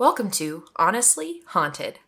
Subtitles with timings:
[0.00, 1.98] Welcome to Honestly Haunted.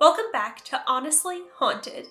[0.00, 2.06] Welcome back to Honestly Haunted.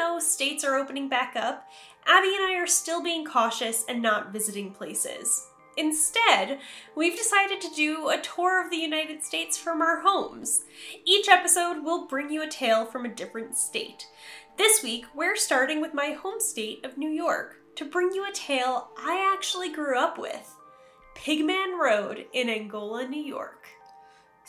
[0.00, 1.68] Though states are opening back up,
[2.06, 5.48] Abby and I are still being cautious and not visiting places.
[5.76, 6.58] Instead,
[6.96, 10.64] we've decided to do a tour of the United States from our homes.
[11.04, 14.06] Each episode will bring you a tale from a different state.
[14.56, 18.32] This week, we're starting with my home state of New York to bring you a
[18.32, 20.56] tale I actually grew up with
[21.14, 23.66] Pigman Road in Angola, New York.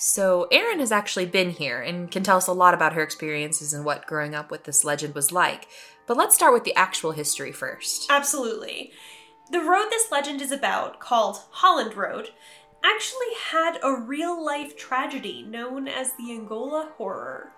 [0.03, 3.71] So, Erin has actually been here and can tell us a lot about her experiences
[3.71, 5.67] and what growing up with this legend was like.
[6.07, 8.07] But let's start with the actual history first.
[8.09, 8.93] Absolutely.
[9.51, 12.31] The road this legend is about, called Holland Road,
[12.84, 17.51] actually had a real life tragedy known as the Angola Horror.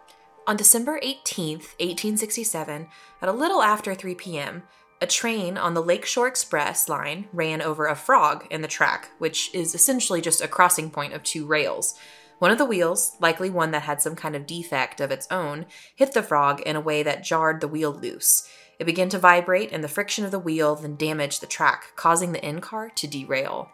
[0.46, 2.88] On December 18th, 1867,
[3.22, 4.64] at a little after 3 p.m.,
[5.00, 9.50] a train on the Lakeshore Express line ran over a frog in the track, which
[9.56, 11.98] is essentially just a crossing point of two rails.
[12.44, 15.66] One of the wheels, likely one that had some kind of defect of its own,
[15.96, 18.46] hit the frog in a way that jarred the wheel loose.
[18.80, 22.34] It began to vibrate, and the friction of the wheel then damaged the track, causing
[22.34, 23.70] the end car to derail.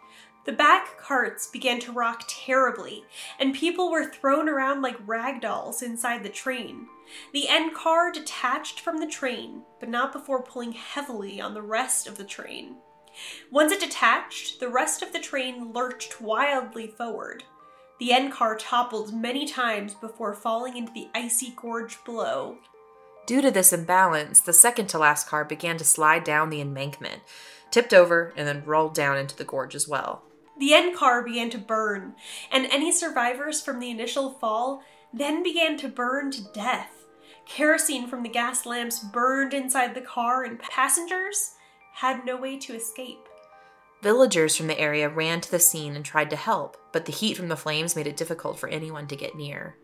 [0.45, 3.05] The back carts began to rock terribly,
[3.39, 6.85] and people were thrown around like rag dolls inside the train.
[7.33, 12.05] The end car detached from the train, but not before pulling heavily on the rest
[12.05, 12.75] of the train.
[13.51, 17.45] Once it detached, the rest of the train lurched wildly forward.
[17.99, 22.57] The end car toppled many times before falling into the icy gorge below.
[23.25, 27.21] Due to this imbalance, the second to last car began to slide down the embankment,
[27.71, 30.23] tipped over, and then rolled down into the gorge as well.
[30.57, 32.15] The end car began to burn,
[32.51, 34.81] and any survivors from the initial fall
[35.13, 37.05] then began to burn to death.
[37.45, 41.53] Kerosene from the gas lamps burned inside the car, and passengers
[41.93, 43.28] had no way to escape.
[44.01, 47.35] Villagers from the area ran to the scene and tried to help, but the heat
[47.35, 49.75] from the flames made it difficult for anyone to get near.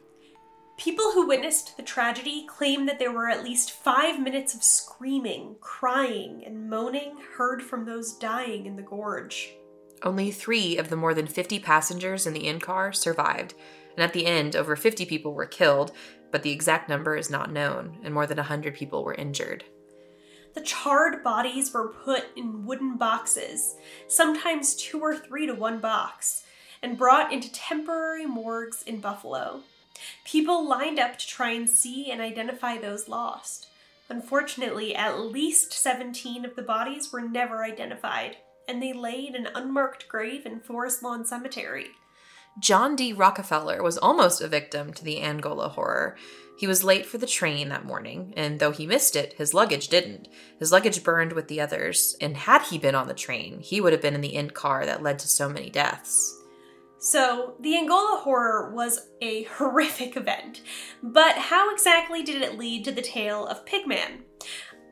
[0.77, 5.55] People who witnessed the tragedy claim that there were at least five minutes of screaming,
[5.59, 9.53] crying, and moaning heard from those dying in the gorge.
[10.03, 13.53] Only three of the more than 50 passengers in the in car survived,
[13.95, 15.91] and at the end, over 50 people were killed,
[16.31, 19.63] but the exact number is not known, and more than 100 people were injured.
[20.55, 23.75] The charred bodies were put in wooden boxes,
[24.07, 26.43] sometimes two or three to one box,
[26.81, 29.63] and brought into temporary morgues in Buffalo.
[30.23, 33.67] People lined up to try and see and identify those lost.
[34.07, 39.49] Unfortunately, at least 17 of the bodies were never identified, and they lay in an
[39.55, 41.87] unmarked grave in Forest Lawn Cemetery.
[42.59, 43.11] John D.
[43.11, 46.15] Rockefeller was almost a victim to the Angola horror.
[46.57, 49.89] He was late for the train that morning, and though he missed it, his luggage
[49.89, 50.29] didn't.
[50.59, 53.91] His luggage burned with the others, and had he been on the train, he would
[53.91, 56.41] have been in the end car that led to so many deaths.
[56.97, 60.61] So, the Angola horror was a horrific event,
[61.03, 64.21] but how exactly did it lead to the tale of Pigman?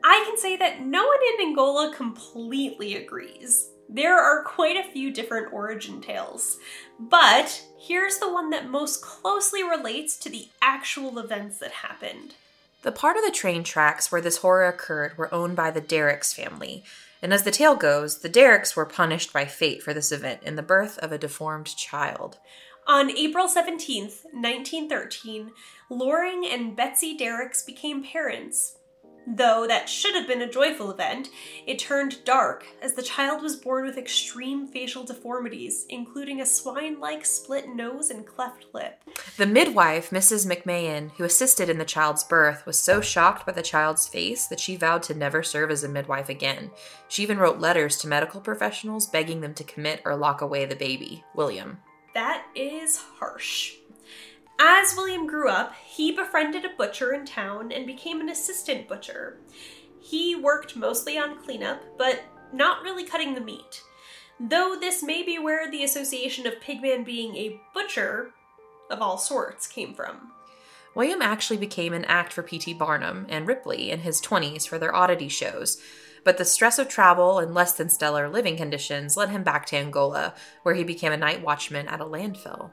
[0.03, 3.69] I can say that no one in Angola completely agrees.
[3.87, 6.57] There are quite a few different origin tales,
[6.99, 12.35] but here's the one that most closely relates to the actual events that happened.
[12.83, 16.33] The part of the train tracks where this horror occurred were owned by the Derricks
[16.33, 16.83] family,
[17.21, 20.55] and as the tale goes, the Derricks were punished by fate for this event in
[20.55, 22.37] the birth of a deformed child.
[22.85, 25.51] On April 17th, 1913,
[25.89, 28.75] Loring and Betsy Derricks became parents.
[29.25, 31.29] Though that should have been a joyful event,
[31.65, 36.99] it turned dark as the child was born with extreme facial deformities, including a swine
[36.99, 39.01] like split nose and cleft lip.
[39.37, 40.45] The midwife, Mrs.
[40.45, 44.59] McMahon, who assisted in the child's birth, was so shocked by the child's face that
[44.59, 46.71] she vowed to never serve as a midwife again.
[47.07, 50.75] She even wrote letters to medical professionals begging them to commit or lock away the
[50.75, 51.79] baby, William.
[52.13, 53.73] That is harsh.
[54.65, 59.41] As William grew up, he befriended a butcher in town and became an assistant butcher.
[59.99, 62.23] He worked mostly on cleanup, but
[62.53, 63.83] not really cutting the meat.
[64.39, 68.29] Though this may be where the association of Pigman being a butcher
[68.89, 70.31] of all sorts came from.
[70.95, 72.73] William actually became an act for P.T.
[72.75, 75.77] Barnum and Ripley in his 20s for their oddity shows,
[76.23, 79.75] but the stress of travel and less than stellar living conditions led him back to
[79.75, 82.71] Angola, where he became a night watchman at a landfill.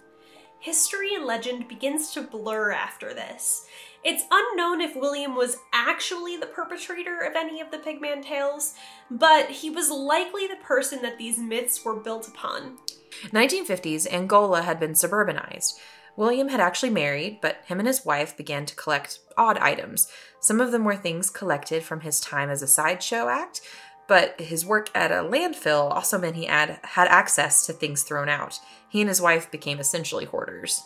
[0.61, 3.67] History and legend begins to blur after this,
[4.05, 8.75] It's unknown if William was actually the perpetrator of any of the Pigman tales,
[9.11, 12.79] but he was likely the person that these myths were built upon.
[13.25, 15.79] 1950s, Angola had been suburbanized.
[16.17, 20.09] William had actually married, but him and his wife began to collect odd items.
[20.41, 23.63] Some of them were things collected from his time as a sideshow act,
[24.11, 28.29] but his work at a landfill also meant he had, had access to things thrown
[28.29, 28.59] out.
[28.89, 30.83] He and his wife became essentially hoarders.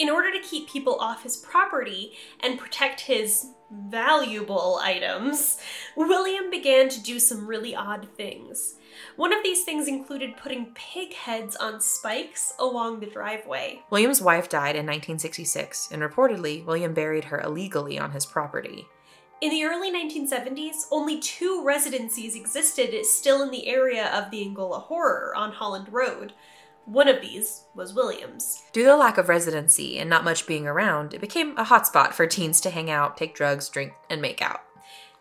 [0.00, 5.58] In order to keep people off his property and protect his valuable items,
[5.96, 8.74] William began to do some really odd things.
[9.14, 13.82] One of these things included putting pig heads on spikes along the driveway.
[13.90, 18.88] William's wife died in 1966, and reportedly, William buried her illegally on his property.
[19.42, 24.78] In the early 1970s, only two residencies existed still in the area of the Angola
[24.78, 26.32] Horror on Holland Road.
[26.86, 28.62] One of these was Williams.
[28.72, 32.14] Due to the lack of residency and not much being around, it became a hotspot
[32.14, 34.62] for teens to hang out, take drugs, drink, and make out.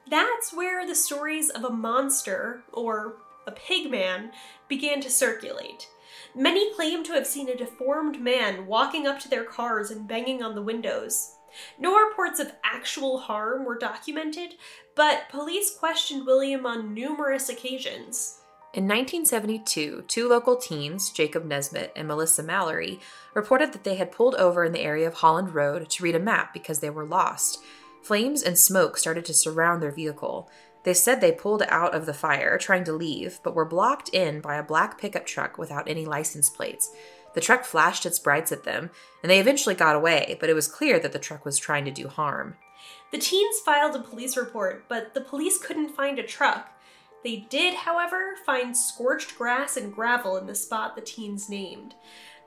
[0.09, 4.31] That's where the stories of a monster, or a pig man,
[4.69, 5.89] began to circulate.
[6.33, 10.41] Many claim to have seen a deformed man walking up to their cars and banging
[10.41, 11.34] on the windows.
[11.79, 14.55] No reports of actual harm were documented,
[14.95, 18.39] but police questioned William on numerous occasions.
[18.75, 22.99] In 1972, two local teens, Jacob Nesbitt and Melissa Mallory,
[23.33, 26.19] reported that they had pulled over in the area of Holland Road to read a
[26.19, 27.63] map because they were lost.
[28.01, 30.49] Flames and smoke started to surround their vehicle.
[30.83, 34.41] They said they pulled out of the fire, trying to leave, but were blocked in
[34.41, 36.91] by a black pickup truck without any license plates.
[37.35, 38.89] The truck flashed its brights at them,
[39.21, 41.91] and they eventually got away, but it was clear that the truck was trying to
[41.91, 42.55] do harm.
[43.11, 46.71] The teens filed a police report, but the police couldn't find a truck.
[47.23, 51.95] They did, however, find scorched grass and gravel in the spot the teens named.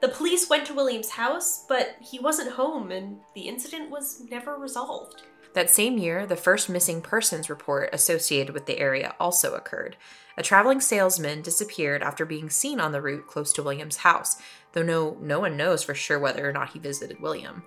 [0.01, 4.57] The police went to William's house, but he wasn't home and the incident was never
[4.57, 5.23] resolved.
[5.59, 9.97] That same year, the first missing persons report associated with the area also occurred.
[10.37, 14.37] A traveling salesman disappeared after being seen on the route close to William's house,
[14.73, 17.65] though no, no one knows for sure whether or not he visited William.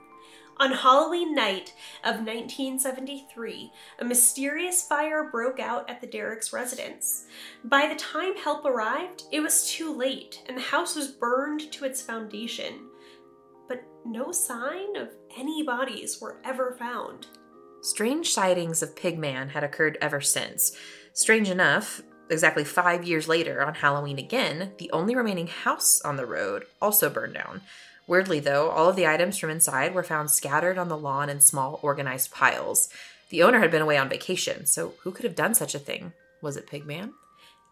[0.55, 1.73] On Halloween night
[2.05, 7.25] of 1973, a mysterious fire broke out at the Derricks residence.
[7.65, 11.83] By the time help arrived, it was too late, and the house was burned to
[11.83, 12.87] its foundation.
[13.67, 17.27] But no sign of any bodies were ever found.
[17.81, 20.77] Strange sightings of Pigman had occurred ever since.
[21.13, 26.25] Strange enough, exactly five years later, on Halloween again, the only remaining house on the
[26.25, 27.61] road also burned down.
[28.07, 31.41] Weirdly, though, all of the items from inside were found scattered on the lawn in
[31.41, 32.89] small, organized piles.
[33.29, 36.13] The owner had been away on vacation, so who could have done such a thing?
[36.41, 37.13] Was it Pigman?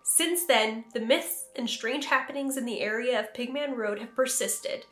[0.04, 4.86] Since then, the myths and strange happenings in the area of Pigman Road have persisted.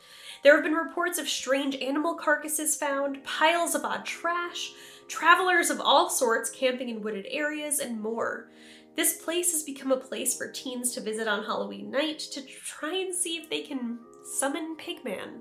[0.44, 4.70] There have been reports of strange animal carcasses found, piles of odd trash,
[5.08, 8.50] travelers of all sorts camping in wooded areas, and more.
[8.94, 12.96] This place has become a place for teens to visit on Halloween night to try
[12.96, 13.98] and see if they can
[14.38, 15.40] summon Pigman.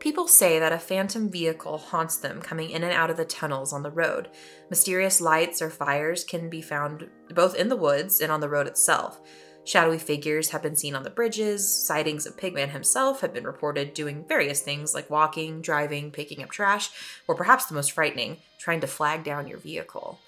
[0.00, 3.72] People say that a phantom vehicle haunts them coming in and out of the tunnels
[3.72, 4.28] on the road.
[4.68, 8.66] Mysterious lights or fires can be found both in the woods and on the road
[8.66, 9.20] itself.
[9.64, 11.66] Shadowy figures have been seen on the bridges.
[11.66, 16.50] Sightings of Pigman himself have been reported doing various things like walking, driving, picking up
[16.50, 16.90] trash,
[17.26, 20.20] or perhaps the most frightening, trying to flag down your vehicle.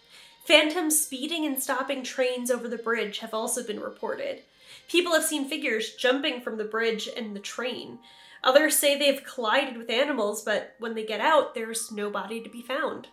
[0.47, 4.43] Phantoms speeding and stopping trains over the bridge have also been reported.
[4.89, 7.99] People have seen figures jumping from the bridge and the train.
[8.43, 12.49] Others say they've collided with animals, but when they get out, there's no body to
[12.49, 13.09] be found.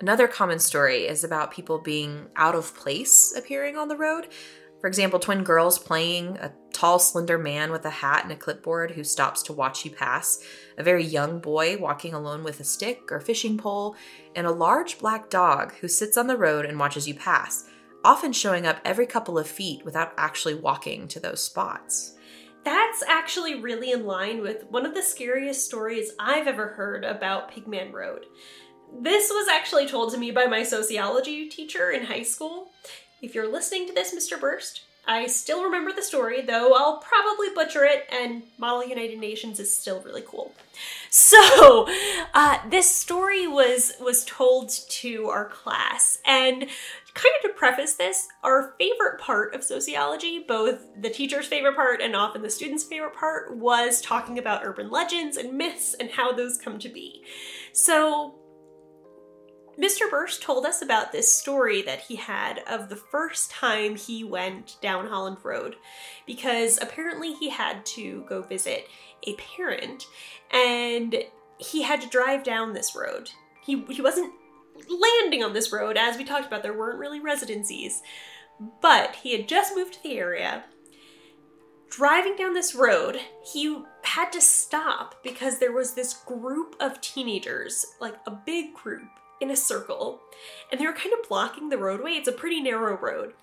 [0.00, 4.26] Another common story is about people being out of place appearing on the road.
[4.80, 8.90] For example, twin girls playing, a tall, slender man with a hat and a clipboard
[8.90, 10.42] who stops to watch you pass,
[10.76, 13.96] a very young boy walking alone with a stick or fishing pole,
[14.34, 17.64] and a large black dog who sits on the road and watches you pass
[18.04, 22.14] often showing up every couple of feet without actually walking to those spots.
[22.64, 27.50] That's actually really in line with one of the scariest stories I've ever heard about
[27.50, 28.26] Pigman Road.
[29.00, 32.70] This was actually told to me by my sociology teacher in high school.
[33.24, 34.38] If you're listening to this, Mr.
[34.38, 39.58] Burst, I still remember the story, though I'll probably butcher it, and Model United Nations
[39.58, 40.52] is still really cool.
[41.08, 41.88] So,
[42.34, 46.66] uh, this story was was told to our class, and
[47.14, 52.02] kind of to preface this, our favorite part of sociology, both the teacher's favorite part
[52.02, 56.32] and often the student's favorite part, was talking about urban legends and myths and how
[56.32, 57.22] those come to be.
[57.72, 58.34] So,
[59.78, 60.08] Mr.
[60.10, 64.76] Burst told us about this story that he had of the first time he went
[64.80, 65.76] down Holland Road
[66.26, 68.88] because apparently he had to go visit
[69.26, 70.06] a parent
[70.52, 71.16] and
[71.58, 73.30] he had to drive down this road
[73.64, 74.32] he he wasn't
[74.88, 75.96] landing on this road.
[75.96, 78.02] As we talked about, there weren't really residencies,
[78.80, 80.64] but he had just moved to the area.
[81.90, 83.20] Driving down this road,
[83.52, 89.08] he had to stop because there was this group of teenagers, like a big group,
[89.44, 90.20] in a circle,
[90.70, 92.12] and they were kind of blocking the roadway.
[92.12, 93.34] It's a pretty narrow road.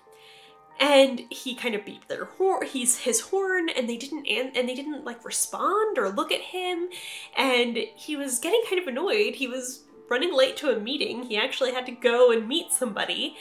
[0.80, 4.68] And he kind of beeped their horn he's his horn and they didn't an- and
[4.68, 6.88] they didn't like respond or look at him.
[7.36, 9.34] And he was getting kind of annoyed.
[9.34, 11.24] He was running late to a meeting.
[11.24, 13.36] He actually had to go and meet somebody.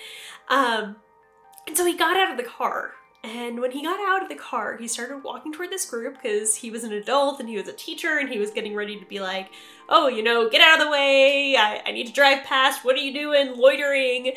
[0.49, 0.97] Um,
[1.65, 2.91] and so he got out of the car
[3.23, 6.55] and when he got out of the car he started walking toward this group because
[6.55, 9.05] he was an adult and he was a teacher and he was getting ready to
[9.05, 9.49] be like
[9.89, 11.55] oh you know get out of the way.
[11.57, 12.83] I, I need to drive past.
[12.83, 13.57] What are you doing?
[13.57, 14.33] Loitering.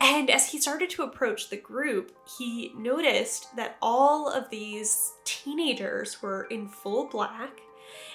[0.00, 6.22] And as he started to approach the group, he noticed that all of these teenagers
[6.22, 7.60] were in full black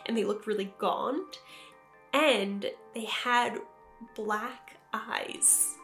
[0.05, 1.39] and they looked really gaunt
[2.11, 3.59] and they had
[4.15, 5.75] black eyes.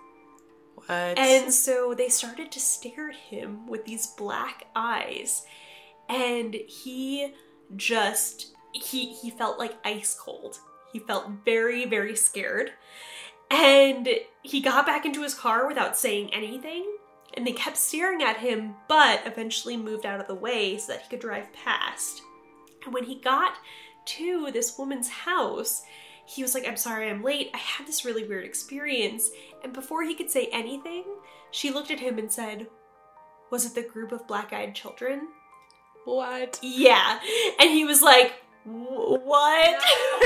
[0.85, 1.17] What?
[1.17, 5.45] And so they started to stare at him with these black eyes
[6.11, 7.33] and he
[7.75, 10.59] just he he felt like ice cold.
[10.91, 12.71] He felt very very scared.
[13.49, 14.07] And
[14.43, 16.85] he got back into his car without saying anything,
[17.33, 21.01] and they kept staring at him, but eventually moved out of the way so that
[21.01, 22.21] he could drive past.
[22.85, 23.55] And when he got
[24.05, 25.83] to this woman's house,
[26.31, 27.51] he was like, I'm sorry I'm late.
[27.53, 29.29] I had this really weird experience.
[29.63, 31.03] And before he could say anything,
[31.51, 32.67] she looked at him and said,
[33.51, 35.27] Was it the group of black eyed children?
[36.05, 36.59] what?
[36.61, 37.19] Yeah.
[37.59, 39.81] And he was like, what?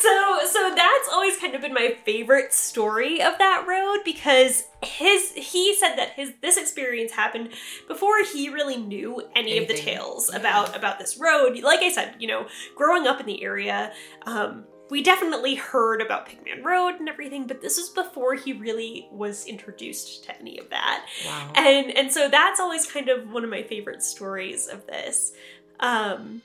[0.00, 5.32] so so that's always kind of been my favorite story of that road because his
[5.32, 7.50] he said that his this experience happened
[7.88, 10.38] before he really knew any of the tales Yeah.
[10.40, 11.58] about about this road.
[11.60, 13.92] Like I said, you know, growing up in the area,
[14.26, 19.06] um we definitely heard about Pigman Road and everything, but this was before he really
[19.12, 21.52] was introduced to any of that Wow.
[21.56, 25.32] and and so that's always kind of one of my favorite stories of this
[25.80, 26.40] um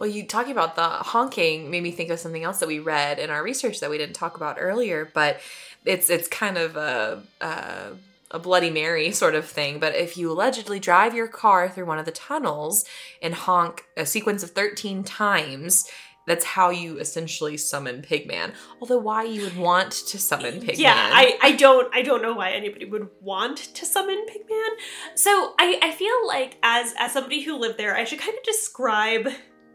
[0.00, 3.18] Well, you talking about the honking made me think of something else that we read
[3.18, 5.40] in our research that we didn't talk about earlier, but
[5.84, 7.92] it's it's kind of a, a
[8.30, 9.78] a Bloody Mary sort of thing.
[9.78, 12.86] But if you allegedly drive your car through one of the tunnels
[13.20, 15.84] and honk a sequence of thirteen times.
[16.26, 18.52] That's how you essentially summon Pigman.
[18.80, 20.78] Although, why you would want to summon Pigman?
[20.78, 24.68] yeah i i don't i don't know why anybody would want to summon pigman
[25.16, 28.44] so i i feel like as as somebody who lived there i should kind of
[28.44, 29.28] describe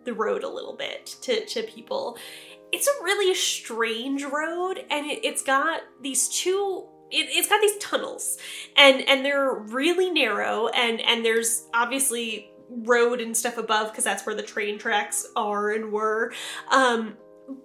[0.05, 2.17] the road a little bit to to people.
[2.71, 7.77] It's a really strange road and it, it's got these two it, it's got these
[7.77, 8.38] tunnels
[8.75, 14.25] and and they're really narrow and and there's obviously road and stuff above because that's
[14.25, 16.33] where the train tracks are and were.
[16.71, 17.17] Um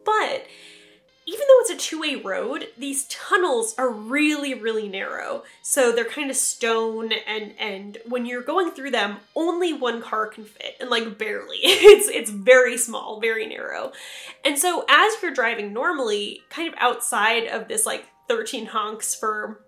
[0.04, 0.46] but
[1.30, 5.44] even though it's a two-way road these tunnels are really really narrow.
[5.62, 10.26] So they're kind of stone and and when you're going through them only one car
[10.26, 11.58] can fit and like barely.
[11.90, 13.92] It's it's very small very narrow.
[14.44, 19.60] And so as you're driving normally kind of outside of this like 13 honks for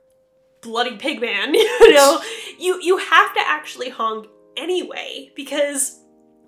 [0.62, 2.20] bloody pigman you know
[2.58, 4.26] you you have to actually honk
[4.56, 5.98] anyway because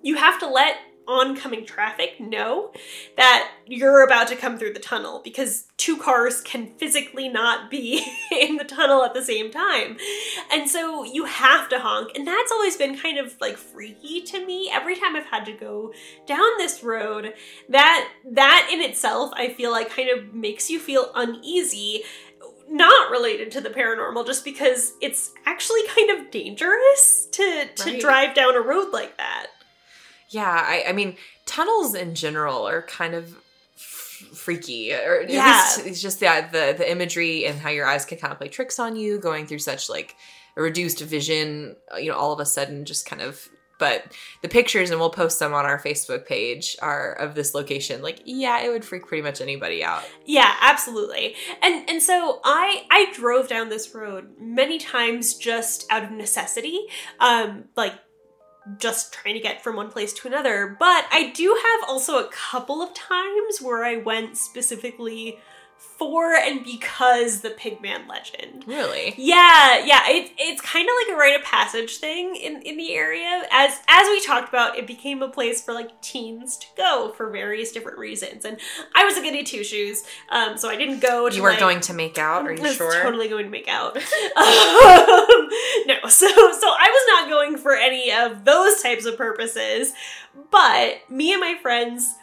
[0.01, 0.77] you have to let
[1.07, 2.71] oncoming traffic know
[3.17, 8.05] that you're about to come through the tunnel because two cars can physically not be
[8.31, 9.97] in the tunnel at the same time.
[10.51, 12.11] And so you have to honk.
[12.15, 14.69] And that's always been kind of like freaky to me.
[14.73, 15.93] Every time I've had to go
[16.25, 17.33] down this road,
[17.69, 22.03] that that in itself I feel like kind of makes you feel uneasy.
[22.67, 28.01] Not related to the paranormal, just because it's actually kind of dangerous to to Right.
[28.01, 29.47] drive down a road like that.
[30.37, 31.15] Yeah, I, I mean,
[31.45, 33.23] tunnels in general are kind of
[33.75, 34.93] f- freaky.
[34.93, 35.63] Or Yeah.
[35.89, 38.79] it's just yeah, the the imagery and how your eyes can kind of play tricks
[38.79, 40.15] on you, going through such like
[40.57, 41.75] a reduced vision.
[41.93, 43.47] uh, You know, all of a sudden, just kind of.
[43.77, 48.01] But the pictures, and we'll post them on our Facebook page, are of this location.
[48.01, 50.03] Like, yeah, it would freak pretty much anybody out.
[50.25, 51.35] Yeah, absolutely.
[51.61, 56.79] And and so I I drove down this road many times just out of necessity.
[57.19, 57.93] Um like
[58.77, 60.75] just trying to get from one place to another.
[60.79, 65.39] But I do have also a couple of times where I went specifically
[65.77, 68.65] for and because the Pigman legend.
[68.67, 69.13] Really?
[69.17, 72.93] Yeah, yeah, it, it's kind of like a rite of passage thing in, in the
[72.93, 73.43] area.
[73.51, 77.29] As as we talked about, it became a place for like teens to go for
[77.29, 78.43] various different reasons.
[78.43, 78.59] And
[78.93, 81.29] I was a goody two shoes, um, so I didn't go.
[81.29, 82.45] To You weren't like- going to make out?
[82.45, 83.01] Are you I was sure?
[83.01, 83.95] Totally going to make out.
[83.97, 84.03] um,
[85.87, 89.93] no, so so I was not going for any of those types of purposes.
[90.51, 92.15] But me and my friends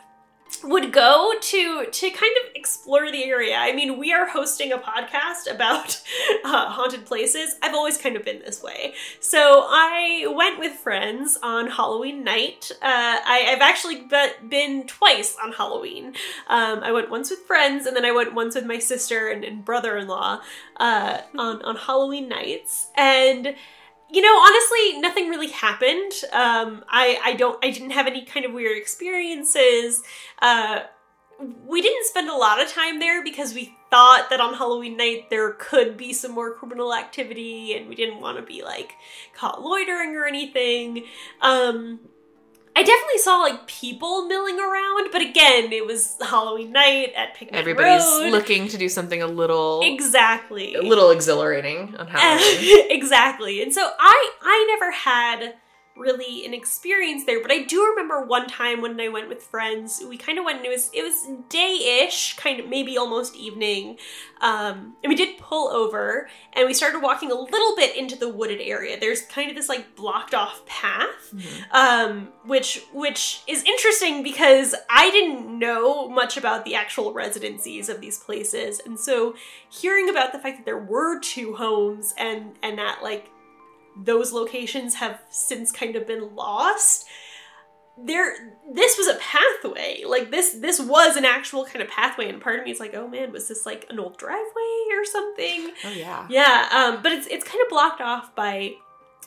[0.64, 3.56] would go to to kind of explore the area.
[3.56, 6.00] I mean, we are hosting a podcast about
[6.44, 7.56] uh, haunted places.
[7.62, 8.94] I've always kind of been this way.
[9.20, 12.70] So I went with friends on Halloween night.
[12.74, 16.14] Uh, I, have actually be- been twice on Halloween.
[16.48, 19.44] Um, I went once with friends, and then I went once with my sister and,
[19.44, 20.40] and brother in law
[20.76, 23.54] uh, on on Halloween nights, and
[24.12, 26.12] you know, honestly, nothing really happened.
[26.32, 30.02] Um, I I don't I didn't have any kind of weird experiences.
[30.40, 30.80] Uh,
[31.66, 35.28] we didn't spend a lot of time there because we thought that on Halloween night
[35.30, 38.94] there could be some more criminal activity, and we didn't want to be like
[39.34, 41.04] caught loitering or anything.
[41.40, 42.00] Um,
[42.74, 47.58] I definitely saw like people milling around, but again, it was Halloween night at Picnic
[47.60, 48.32] Everybody's Road.
[48.32, 52.86] looking to do something a little exactly a little exhilarating on Halloween.
[52.90, 53.62] exactly.
[53.62, 55.54] And so I I never had
[55.96, 60.02] really an experience there, but I do remember one time when I went with friends,
[60.08, 63.98] we kind of went and it was it was day-ish, kind of maybe almost evening.
[64.40, 68.28] Um, and we did pull over and we started walking a little bit into the
[68.28, 68.98] wooded area.
[68.98, 71.32] There's kind of this like blocked off path.
[71.34, 71.72] Mhm.
[71.72, 78.00] Um, which which is interesting because I didn't know much about the actual residencies of
[78.00, 78.80] these places.
[78.84, 79.34] And so
[79.68, 83.30] hearing about the fact that there were two homes and and that like
[83.96, 87.06] those locations have since kind of been lost.
[88.02, 88.34] There
[88.72, 90.04] this was a pathway.
[90.06, 92.94] Like this this was an actual kind of pathway and part of me is like
[92.94, 95.70] oh man was this like an old driveway or something?
[95.84, 96.26] Oh yeah.
[96.30, 98.72] yeah um but it's it's kind of blocked off by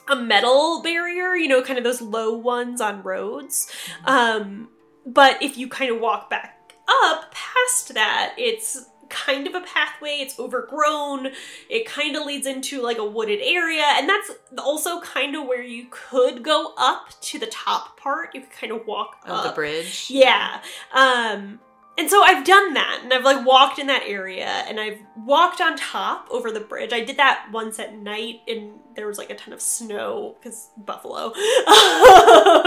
[0.08, 3.70] a metal barrier you know kind of those low ones on roads.
[4.04, 4.68] Um
[5.06, 10.18] but if you kind of walk back up past that it's kind of a pathway
[10.20, 11.28] it's overgrown
[11.70, 15.62] it kind of leads into like a wooded area and that's also kind of where
[15.62, 19.44] you could go up to the top part you could kind of walk Of up
[19.44, 20.06] the bridge.
[20.10, 20.60] yeah.
[20.94, 21.60] Um
[21.98, 25.62] and so I've done that and I've like walked in that area and I've walked
[25.62, 26.92] on top over the bridge.
[26.92, 30.68] I did that once at night and there was like a ton of snow cuz
[30.76, 31.32] buffalo.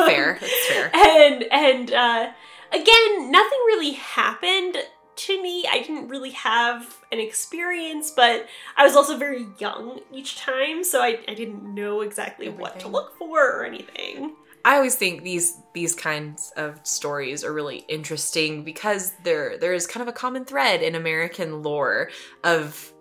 [0.06, 0.38] Fair.
[0.42, 0.92] That's fair.
[0.96, 2.32] And and uh
[2.72, 4.78] again, nothing really happened
[5.20, 5.66] to me.
[5.70, 11.02] I didn't really have an experience, but I was also very young each time, so
[11.02, 14.36] I, I didn't know exactly what to look for or anything.
[14.66, 19.88] I always think these these kinds of stories are really interesting because there there is
[19.88, 22.10] kind of a common thread in American lore
[22.44, 22.94] of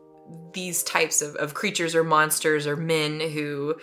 [0.52, 3.74] these types of, of creatures or monsters or men who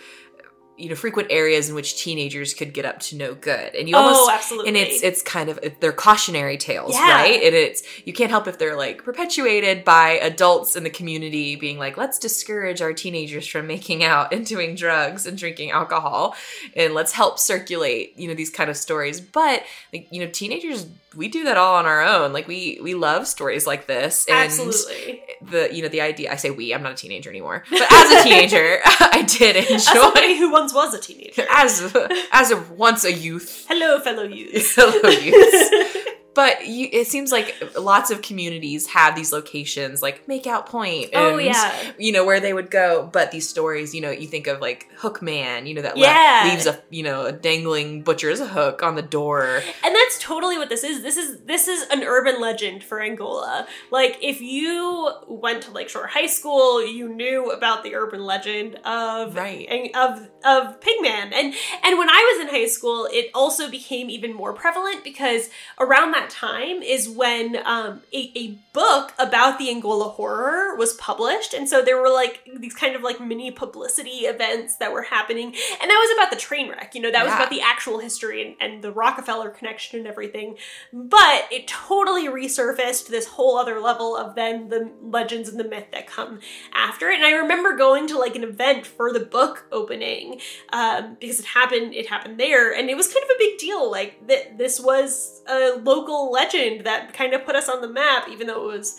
[0.76, 3.96] you know frequent areas in which teenagers could get up to no good and you
[3.96, 4.68] almost oh, absolutely.
[4.68, 7.12] and it's it's kind of they're cautionary tales Yeah.
[7.12, 11.56] right and it's you can't help if they're like perpetuated by adults in the community
[11.56, 16.36] being like let's discourage our teenagers from making out and doing drugs and drinking alcohol
[16.74, 19.62] and let's help circulate you know these kind of stories but
[19.92, 23.26] like you know teenagers we do that all on our own like we we love
[23.26, 25.22] stories like this and absolutely.
[25.42, 28.10] the you know the idea i say we i'm not a teenager anymore but as
[28.10, 31.46] a teenager i did As enjoy somebody who once was a teenager.
[31.50, 31.94] as
[32.32, 34.74] as a once a youth Hello, fellow youths.
[34.76, 35.95] Hello, youths.
[36.36, 41.26] But you, it seems like lots of communities have these locations like Makeout Point oh,
[41.30, 41.92] and oh yeah.
[41.98, 44.86] you know where they would go but these stories you know you think of like
[45.00, 46.48] Hookman you know that le- Yeah.
[46.50, 50.68] leaves a you know a dangling butcher's hook on the door And that's totally what
[50.68, 51.02] this is.
[51.02, 53.66] This is this is an urban legend for Angola.
[53.90, 59.34] Like if you went to Lakeshore High School, you knew about the urban legend of
[59.34, 59.90] Right.
[59.94, 61.32] of of Pigman.
[61.32, 65.48] And and when I was in high school, it also became even more prevalent because
[65.80, 71.54] around that time is when um, a, a book about the Angola horror was published,
[71.54, 75.46] and so there were like these kind of like mini publicity events that were happening,
[75.46, 76.94] and that was about the train wreck.
[76.94, 80.56] You know, that was about the actual history and, and the Rockefeller connection and everything.
[80.92, 85.86] But it totally resurfaced this whole other level of then the legends and the myth
[85.92, 86.40] that come
[86.72, 87.16] after it.
[87.16, 90.40] And I remember going to like an event for the book opening
[90.72, 91.94] um, because it happened.
[91.94, 93.90] It happened there, and it was kind of a big deal.
[93.90, 98.28] Like that, this was a local legend that kind of put us on the map,
[98.30, 98.98] even though it was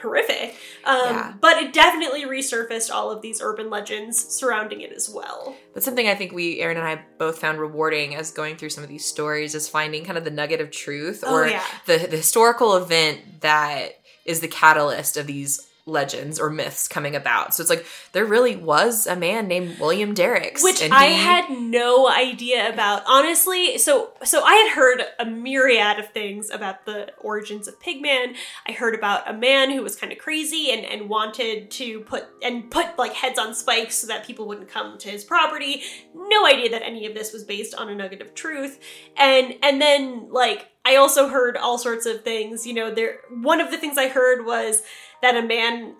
[0.00, 0.54] horrific.
[0.84, 1.34] Um, Yeah.
[1.40, 5.56] But it definitely resurfaced all of these urban legends surrounding it as well.
[5.74, 8.84] that's something I think we Erin and I both found rewarding as going through some
[8.84, 11.64] of these stories is finding kind of the nugget of truth Oh, or yeah.
[11.86, 17.54] the, the historical event that is the catalyst of these legends or myths coming about.
[17.54, 21.50] So it's like there really was a man named William Derricks, which I he- had
[21.50, 23.02] no idea about.
[23.06, 28.36] Honestly, so so I had heard a myriad of things about the origins of Pigman.
[28.66, 32.26] I heard about a man who was kind of crazy and and wanted to put
[32.42, 35.82] and put like heads on spikes so that people wouldn't come to his property.
[36.14, 38.78] No idea that any of this was based on a nugget of truth.
[39.16, 42.66] And and then like I also heard all sorts of things.
[42.66, 44.82] You know, there one of the things I heard was
[45.22, 45.94] that a man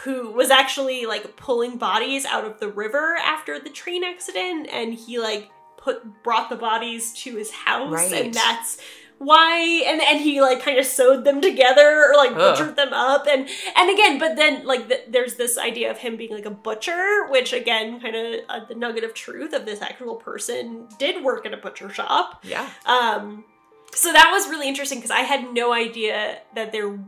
[0.00, 4.92] who was actually like pulling bodies out of the river after the train accident and
[4.94, 8.12] he like put brought the bodies to his house Right.
[8.26, 8.78] and that's
[9.16, 12.36] why and and he like kind of sewed them together or like Ugh.
[12.36, 16.16] butchered them up and and again but then like th- there's this idea of him
[16.16, 19.82] being like a butcher which again kind of uh, the nugget of truth of this
[19.82, 22.68] actual person did work in a butcher shop Yeah.
[22.86, 23.44] um,
[23.92, 26.98] so that was really interesting because I had no idea that there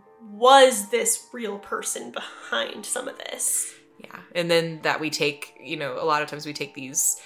[0.40, 3.74] was this real person behind some of this.
[3.98, 4.20] Yeah.
[4.34, 7.20] And then that we take, you know, a lot of times we take these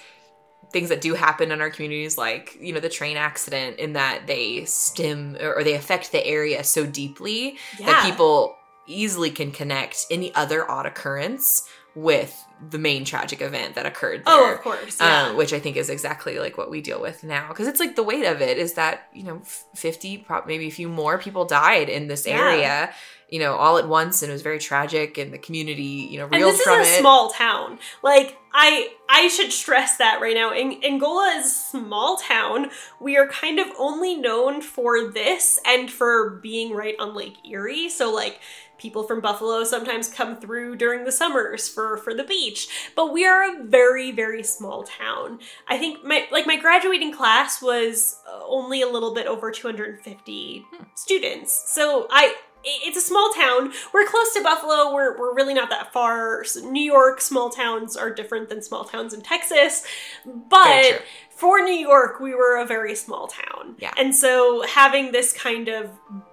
[0.73, 4.27] things that do happen in our communities, like, you know, the train accident, in that
[4.27, 10.35] they stem or they affect the area so deeply that people easily can connect any
[10.35, 14.33] other odd occurrence with the main tragic event that occurred there.
[14.33, 14.97] Oh, of course.
[14.99, 15.23] Yeah.
[15.29, 17.49] Um, which I think is exactly like what we deal with now.
[17.49, 19.41] Because it's like the weight of it is that, you know,
[19.75, 22.39] 50, maybe a few more people died in this Yeah.
[22.39, 22.93] area,
[23.29, 24.21] you know, all at once.
[24.21, 25.17] And it was very tragic.
[25.17, 26.99] And the community, you know, and reeled this is from a it.
[26.99, 27.77] small town.
[28.01, 30.53] Like I, I should stress that right now.
[30.53, 32.69] Ang- Angola is a small town.
[33.01, 37.89] We are kind of only known for this and for being right on Lake Erie.
[37.89, 38.39] So like
[38.77, 42.67] people from Buffalo sometimes come through during the summers for for the beach.
[42.95, 45.39] But we are a very very small town.
[45.67, 50.83] I think my like my graduating class was only a little bit over 250 hmm.
[50.95, 51.71] students.
[51.71, 52.35] So I
[52.65, 53.71] it's a small town.
[53.93, 54.93] We're close to Buffalo.
[54.93, 56.43] We're, we're really not that far.
[56.63, 59.85] New York, small towns are different than small towns in Texas.
[60.25, 63.75] But for New York, we were a very small town.
[63.79, 63.91] Yeah.
[63.97, 65.89] And so having this kind of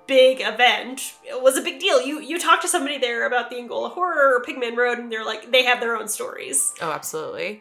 [0.06, 2.00] big event was a big deal.
[2.02, 5.24] You you talk to somebody there about the Angola Horror or Pigman Road, and they're
[5.24, 7.60] like, they have their own stories Oh, absolutely.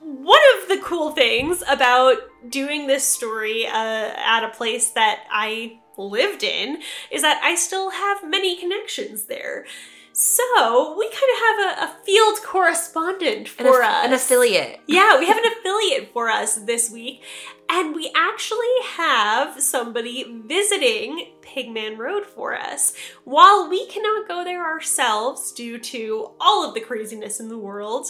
[0.00, 3.70] one of the cool things about doing this story uh,
[4.16, 9.64] at a place that I lived in is that I still have many connections there.
[10.12, 14.06] So we kind of have a, a field correspondent An, for aff- us.
[14.06, 14.80] an affiliate.
[14.86, 17.22] Yeah, we have an affiliate for us this week,
[17.68, 22.94] and we actually have somebody visiting Pigman Road for us.
[23.24, 28.08] While we cannot go there ourselves due to all of the craziness in the world,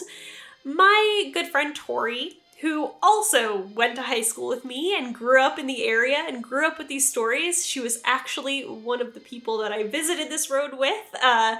[0.63, 5.59] my good friend Tori, who also went to high school with me and grew up
[5.59, 9.19] in the area and grew up with these stories, she was actually one of the
[9.19, 11.15] people that I visited this road with.
[11.21, 11.57] Uh,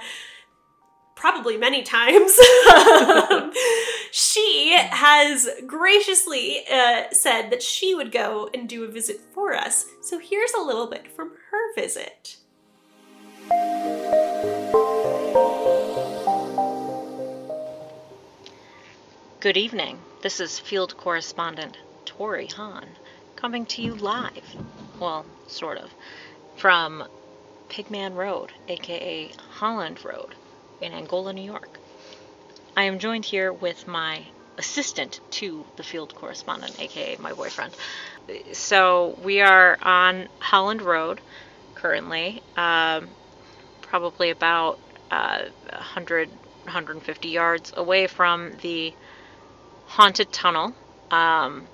[1.14, 2.32] probably many times.
[4.12, 9.86] she has graciously uh, said that she would go and do a visit for us.
[10.00, 12.36] So here's a little bit from her visit.
[19.40, 19.98] Good evening.
[20.20, 22.88] This is field correspondent Tori Hahn
[23.36, 24.56] coming to you live,
[24.98, 25.92] well, sort of,
[26.56, 27.04] from
[27.68, 30.34] Pigman Road, aka Holland Road,
[30.80, 31.78] in Angola, New York.
[32.76, 34.24] I am joined here with my
[34.56, 37.72] assistant to the field correspondent, aka my boyfriend.
[38.54, 41.20] So we are on Holland Road
[41.76, 43.08] currently, um,
[43.82, 44.80] probably about
[45.12, 46.28] uh, 100,
[46.64, 48.92] 150 yards away from the
[49.88, 50.74] haunted tunnel.
[51.10, 51.66] Um,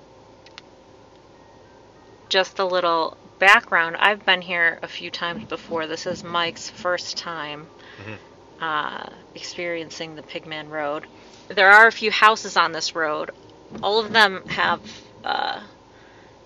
[2.29, 5.87] just a little background I've been here a few times before.
[5.87, 7.67] This is Mike's first time
[8.61, 11.05] uh, experiencing the Pigman Road.
[11.49, 13.31] There are a few houses on this road.
[13.83, 14.81] All of them have
[15.23, 15.61] uh,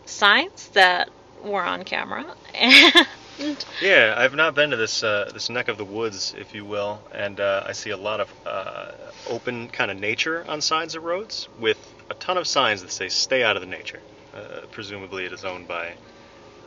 [0.06, 1.10] signs that
[1.44, 2.26] were on camera.
[3.40, 6.66] And Yeah, I've not been to this uh, this neck of the woods, if you
[6.66, 8.92] will, and uh, I see a lot of uh,
[9.30, 11.78] open kind of nature on sides of roads with
[12.10, 14.02] a ton of signs that say "Stay out of the nature."
[14.36, 15.94] Uh, presumably, it is owned by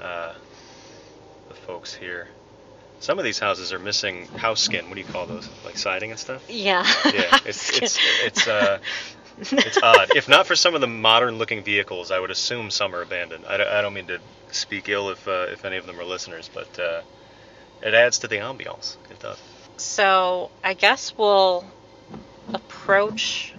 [0.01, 0.33] uh,
[1.49, 2.29] the folks here.
[3.01, 4.89] Some of these houses are missing house skin.
[4.89, 5.49] What do you call those?
[5.65, 6.43] Like siding and stuff?
[6.49, 6.87] yeah.
[7.13, 8.79] Yeah, it's it's it's uh,
[9.51, 10.15] it's odd.
[10.15, 13.45] If not for some of the modern-looking vehicles, I would assume some are abandoned.
[13.47, 14.19] I don't, I don't mean to
[14.51, 17.03] speak ill if uh, if any of them are listeners, but uh,
[17.83, 18.97] it adds to the ambiance.
[19.11, 19.39] It does.
[19.79, 21.65] So I guess we'll
[22.53, 23.55] approach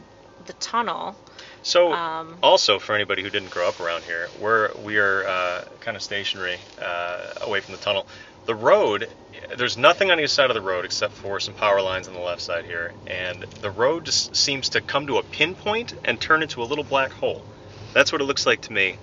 [0.46, 1.16] the tunnel.
[1.64, 5.66] So, Um, also for anybody who didn't grow up around here, we're we are uh,
[5.80, 8.06] kind of stationary uh, away from the tunnel.
[8.46, 9.10] The road,
[9.58, 12.20] there's nothing on either side of the road except for some power lines on the
[12.20, 16.42] left side here, and the road just seems to come to a pinpoint and turn
[16.44, 17.44] into a little black hole.
[17.94, 18.98] That's what it looks like to me,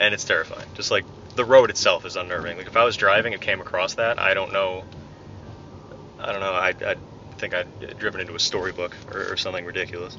[0.00, 0.68] and it's terrifying.
[0.74, 2.56] Just like the road itself is unnerving.
[2.56, 4.84] Like if I was driving and came across that, I don't know.
[6.18, 6.52] I don't know.
[6.54, 6.96] I I
[7.36, 10.16] think I'd driven into a storybook or, or something ridiculous.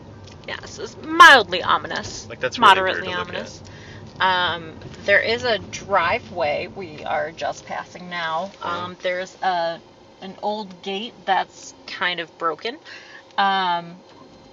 [0.48, 2.28] Yes, it's mildly ominous.
[2.30, 3.62] Like, that's really moderately ominous.
[4.20, 4.74] Um,
[5.06, 8.52] there is a driveway we are just passing now.
[8.62, 9.80] Um, there's a
[10.22, 12.78] an old gate that's kind of broken,
[13.38, 14.02] um,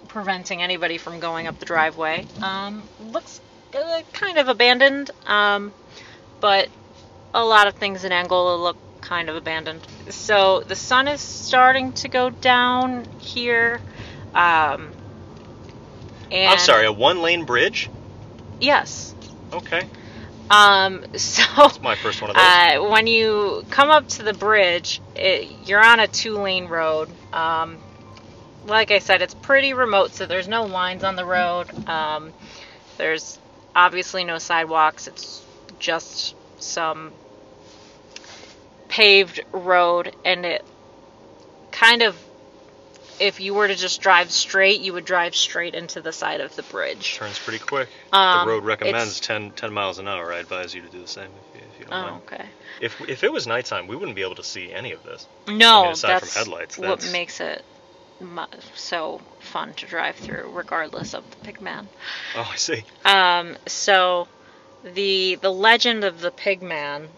[0.09, 2.27] preventing anybody from going up the driveway.
[2.43, 3.41] Um, looks
[3.75, 5.73] uh, kind of abandoned, um,
[6.41, 6.69] but
[7.33, 9.87] a lot of things in Angola look kind of abandoned.
[10.11, 13.81] So the sun is starting to go down here.
[14.35, 14.93] Um,
[16.31, 17.89] and I'm sorry, a one lane bridge?
[18.61, 19.14] Yes.
[19.55, 19.87] Okay.
[20.51, 22.45] Um, so It's my first one of those.
[22.45, 27.09] uh, when you come up to the bridge, it, you're on a two lane road.
[27.33, 27.79] Um,
[28.67, 31.69] like I said, it's pretty remote, so there's no lines on the road.
[31.89, 32.33] Um,
[32.97, 33.39] there's
[33.77, 35.43] obviously no sidewalks, it's
[35.79, 37.13] just some
[38.89, 40.65] paved road, and it
[41.73, 42.17] kind of,
[43.21, 46.55] if you were to just drive straight, you would drive straight into the side of
[46.57, 47.15] the bridge.
[47.17, 47.89] Turns pretty quick.
[48.13, 50.33] Um, the road recommends it's- 10, 10 miles an hour.
[50.33, 52.23] I advise you to do the same if you, if you don't Oh, mind.
[52.27, 52.45] okay.
[52.81, 55.27] If, if it was nighttime, we wouldn't be able to see any of this.
[55.49, 57.65] No, I mean, aside from headlights, that's what makes it
[58.75, 61.87] so fun to drive through, regardless of the pigman.
[62.37, 62.85] Oh, I see.
[63.05, 64.29] Um, so
[64.83, 67.09] the the legend of the pigman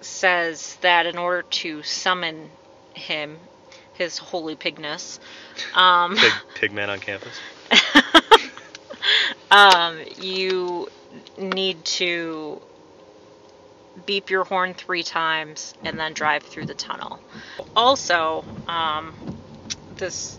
[0.00, 2.50] says that in order to summon
[2.94, 3.38] him,
[3.94, 5.18] his holy pigness,
[5.74, 6.16] um,
[6.54, 7.38] pig man on campus.
[9.50, 10.88] um, you
[11.38, 12.60] need to
[14.06, 17.20] beep your horn three times and then drive through the tunnel.
[17.76, 19.14] Also, um,
[19.96, 20.38] this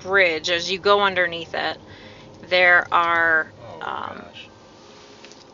[0.00, 1.78] bridge, as you go underneath it,
[2.42, 3.50] there are.
[3.68, 4.48] Oh, um, gosh.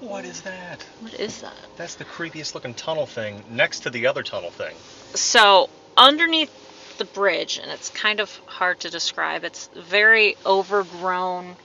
[0.00, 0.82] What is that?
[1.00, 1.56] what is that?
[1.76, 4.76] That's the creepiest looking tunnel thing next to the other tunnel thing.
[5.14, 6.50] So, underneath
[6.98, 11.56] the bridge, and it's kind of hard to describe, it's very overgrown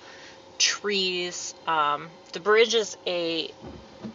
[0.58, 1.54] trees.
[1.68, 3.52] Um, the bridge is a,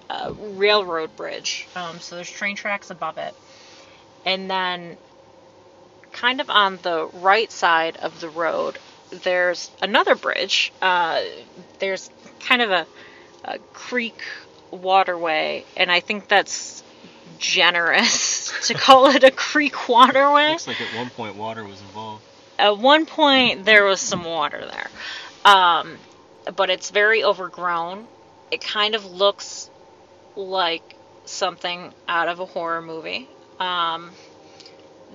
[0.08, 3.34] a railroad bridge, um, so there's train tracks above it.
[4.24, 4.96] And then,
[6.12, 8.78] kind of on the right side of the road,
[9.10, 10.72] there's another bridge.
[10.82, 11.20] Uh,
[11.78, 12.86] there's kind of a,
[13.44, 14.20] a creek
[14.70, 16.82] waterway, and I think that's
[17.38, 20.50] generous to call it a creek waterway.
[20.50, 22.22] Looks like at one point water was involved.
[22.58, 24.90] At one point, there was some water there,
[25.44, 25.96] um,
[26.56, 28.06] but it's very overgrown.
[28.50, 29.70] It kind of looks
[30.34, 30.82] like
[31.24, 33.28] something out of a horror movie.
[33.60, 34.10] Um,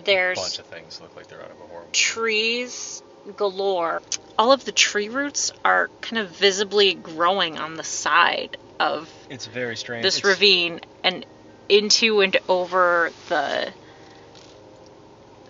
[0.06, 1.92] there's A bunch of things look like they're out of a horror movie.
[1.92, 3.04] trees
[3.38, 4.02] galore.
[4.38, 9.46] All of the tree roots are kind of visibly growing on the side of It's
[9.48, 10.04] very strange.
[10.04, 11.26] this It's- ravine and
[11.70, 13.74] into and over the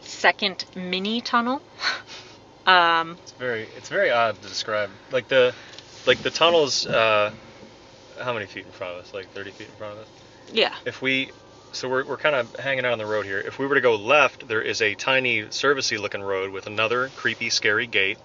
[0.02, 1.62] second mini tunnel.
[2.66, 4.90] um, It's very it's very odd to describe.
[5.12, 5.54] Like the
[6.06, 7.32] like the tunnels uh
[8.22, 9.14] how many feet in front of us?
[9.14, 10.08] Like 30 feet in front of us.
[10.52, 10.74] yeah.
[10.86, 11.32] If we
[11.72, 13.40] so we're, we're kind of hanging out on the road here.
[13.40, 17.10] If we were to go left, there is a tiny servicey looking road with another
[17.16, 18.20] creepy, scary gate.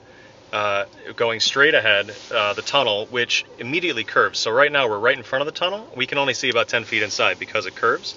[0.52, 4.38] Uh, going straight ahead, uh, the tunnel, which immediately curves.
[4.38, 5.86] So right now we're right in front of the tunnel.
[5.94, 8.14] We can only see about 10 feet inside because it curves,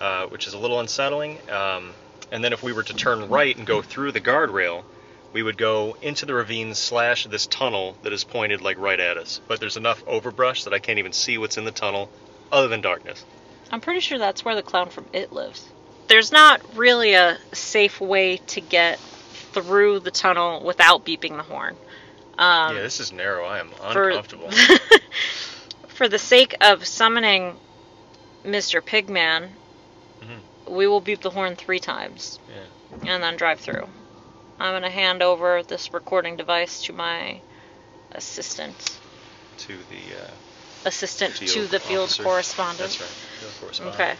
[0.00, 1.38] uh, which is a little unsettling.
[1.50, 1.92] Um,
[2.32, 4.84] and then if we were to turn right and go through the guardrail,
[5.32, 9.18] we would go into the ravine slash this tunnel that is pointed like right at
[9.18, 9.40] us.
[9.46, 12.08] But there's enough overbrush that I can't even see what's in the tunnel,
[12.50, 13.22] other than darkness.
[13.70, 15.66] I'm pretty sure that's where the clown from It lives.
[16.08, 18.98] There's not really a safe way to get
[19.62, 21.76] through the tunnel without beeping the horn.
[22.36, 23.46] Um, yeah, this is narrow.
[23.46, 24.50] I am uncomfortable.
[25.88, 27.56] for the sake of summoning
[28.44, 28.82] Mr.
[28.82, 29.48] Pigman,
[30.20, 30.70] Mhm.
[30.70, 32.38] we will beep the horn three times
[33.02, 33.14] yeah.
[33.14, 33.88] and then drive through.
[34.60, 37.40] I'm going to hand over this recording device to my
[38.12, 38.98] assistant.
[39.58, 40.30] To the uh,
[40.84, 42.22] Assistant to the field officer.
[42.22, 42.78] correspondent.
[42.78, 43.08] That's right.
[43.40, 44.00] Field correspondent.
[44.00, 44.14] Okay.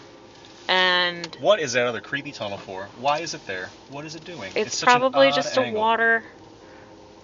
[0.68, 2.88] And What is that other creepy tunnel for?
[2.98, 3.70] Why is it there?
[3.90, 4.52] What is it doing?
[4.56, 6.24] it's, an probably just a water.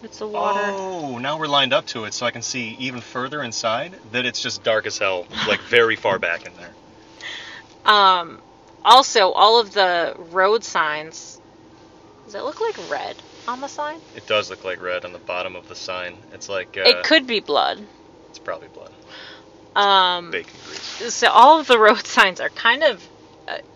[0.03, 0.61] It's a water.
[0.65, 4.27] Oh, now we're lined up to it, so I can see even further inside that
[4.27, 6.73] it's just dark as hell, like very far back in there.
[7.85, 8.41] Um,
[8.85, 11.41] also, all of the road signs.
[12.25, 14.01] Does it look like red on the sign?
[14.17, 16.17] It does look like red on the bottom of the sign.
[16.33, 17.85] It's like uh, it could be blood.
[18.31, 18.93] It's probably blood,
[19.77, 21.15] Um, bacon grease.
[21.15, 23.07] so all of the road signs are kind of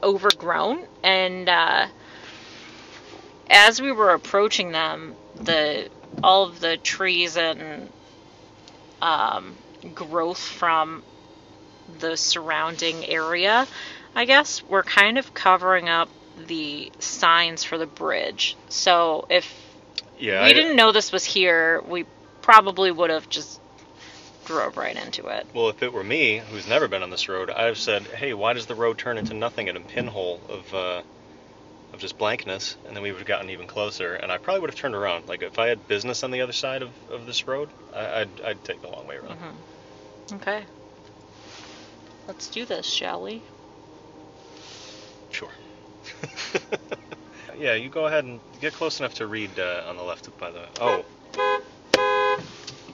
[0.02, 1.88] overgrown, and uh,
[3.48, 5.90] as we were approaching them, the
[6.22, 7.92] all of the trees and
[9.00, 9.58] um,
[9.94, 11.04] growth from
[11.86, 13.68] the surrounding area,
[14.14, 18.58] I guess, were kind of covering up the signs for the bridge.
[18.68, 19.46] So if
[20.18, 22.06] Yeah, we I, didn't know this was here, we
[22.42, 23.60] probably would have just
[24.46, 25.46] drove right into it.
[25.52, 28.32] Well, if it were me, who's never been on this road, I'd have said, "Hey,
[28.32, 31.02] why does the road turn into nothing and a pinhole of uh,
[31.92, 34.70] of just blankness?" And then we would have gotten even closer, and I probably would
[34.70, 35.28] have turned around.
[35.28, 38.40] Like if I had business on the other side of, of this road, I, I'd
[38.42, 39.38] I'd take the long way around.
[40.32, 40.64] Okay.
[42.26, 43.42] Let's do this, shall we?
[45.30, 45.50] Sure.
[47.58, 50.28] yeah, you go ahead and get close enough to read uh, on the left.
[50.38, 51.04] By the oh,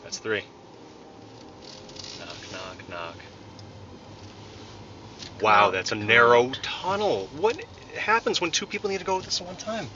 [0.03, 0.43] that's three.
[2.89, 3.25] Knock.
[5.41, 7.29] Wow, that's a narrow tunnel.
[7.33, 7.57] What
[7.99, 9.91] happens when two people need to go this at one time?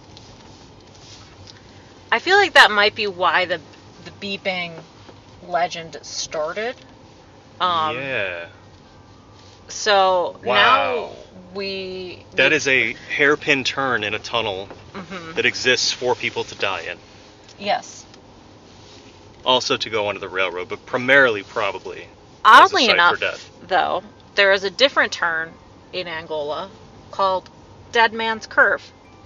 [2.10, 3.60] I feel like that might be why the
[4.04, 4.72] the beeping
[5.42, 6.76] legend started.
[7.60, 8.48] Um, yeah,
[9.68, 10.54] So Wow.
[10.54, 12.26] now we.
[12.32, 15.34] that we- is a hairpin turn in a tunnel Mhm.
[15.34, 16.98] that exists for people to die in.
[17.58, 18.06] Yes.
[19.44, 22.08] Also to go onto the railroad, but primarily probably.
[22.46, 24.02] Oddly enough, though,
[24.36, 25.52] there is a different turn
[25.92, 26.70] in Angola
[27.10, 27.50] called
[27.92, 28.82] Dead Man's Curve,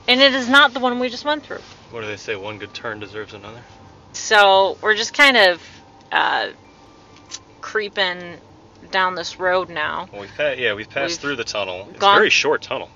[0.08, 1.60] and it is not the one we just went through.
[1.90, 2.34] What do they say?
[2.36, 3.60] One good turn deserves another.
[4.12, 5.62] So we're just kind of
[6.10, 6.50] uh,
[7.60, 8.38] creeping
[8.90, 10.08] down this road now.
[10.12, 11.88] Well, we've pa- yeah, we've passed We've through the tunnel.
[11.90, 12.90] It's gone- a very short tunnel.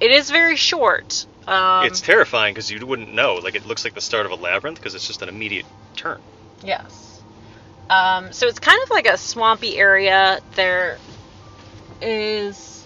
[0.00, 1.26] It is very short.
[1.46, 3.34] Um, it's terrifying because you wouldn't know.
[3.36, 6.20] Like it looks like the start of a labyrinth because it's just an immediate turn.
[6.64, 7.05] Yes.
[7.88, 10.40] Um, so it's kind of like a swampy area.
[10.54, 10.98] There
[12.00, 12.84] is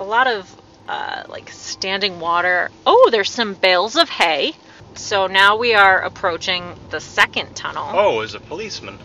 [0.00, 0.54] a lot of
[0.88, 2.70] uh, like standing water.
[2.86, 4.54] Oh, there's some bales of hay.
[4.94, 7.88] So now we are approaching the second tunnel.
[7.92, 8.98] Oh, as a policeman.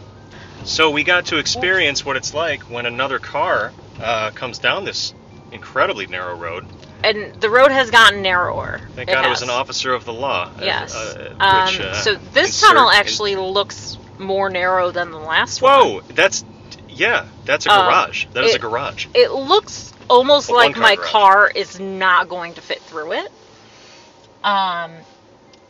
[0.63, 5.13] So we got to experience what it's like when another car uh, comes down this
[5.51, 6.65] incredibly narrow road.
[7.03, 8.81] And the road has gotten narrower.
[8.93, 10.43] Thank God it was an officer of the law.
[10.47, 10.93] uh, Yes.
[10.93, 15.17] uh, um, which, uh, so this insert tunnel in- actually looks more narrow than the
[15.17, 15.71] last one.
[15.71, 16.43] Whoa, that's
[16.89, 18.25] yeah, that's a Uh, garage.
[18.33, 19.07] That is a garage.
[19.13, 21.09] It looks almost A like my garage.
[21.09, 23.31] car is not going to fit through it.
[24.43, 24.91] Um,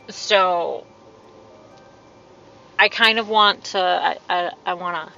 [0.08, 0.86] so
[2.78, 3.78] I kind of want to.
[3.80, 5.12] I I, I want to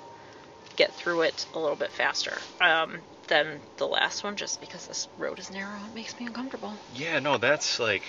[0.76, 5.08] get through it a little bit faster um, than the last one, just because this
[5.18, 5.76] road is narrow.
[5.90, 6.72] It makes me uncomfortable.
[6.94, 8.02] Yeah, no, that's like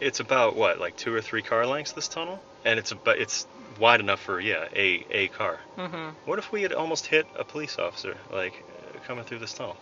[0.00, 3.46] it's about what, like two or three car lengths this tunnel, and it's about it's
[3.80, 5.58] wide enough for yeah a a car.
[5.76, 8.62] hmm What if we had almost hit a police officer like
[9.06, 9.76] coming through this tunnel?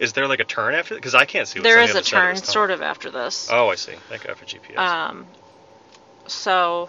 [0.00, 0.96] Is there like a turn after?
[0.96, 1.60] Because I can't see.
[1.60, 3.48] what's There on is the a of turn, this sort of after this.
[3.50, 3.94] Oh, I see.
[4.08, 4.78] Thank God for GPS.
[4.78, 5.26] Um,
[6.26, 6.88] so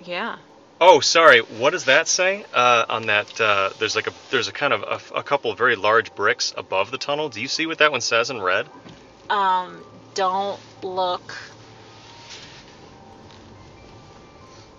[0.00, 0.36] yeah.
[0.80, 1.40] oh, sorry.
[1.40, 3.40] What does that say uh, on that?
[3.40, 6.52] Uh, there's like a there's a kind of a, a couple of very large bricks
[6.56, 7.28] above the tunnel.
[7.28, 8.66] Do you see what that one says in red?
[9.30, 11.34] Um, don't look.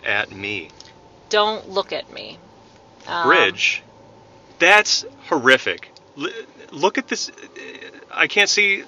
[0.10, 0.70] At me.
[1.30, 2.40] Don't look at me.
[3.08, 3.84] Um, bridge.
[4.58, 5.92] That's horrific.
[6.18, 6.28] L-
[6.72, 7.32] look at this.
[8.12, 8.84] I can't see.